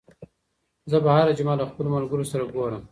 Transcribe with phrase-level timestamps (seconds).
[0.91, 2.79] زه به هره جمعه له خپلو ملګرو سره ګورم.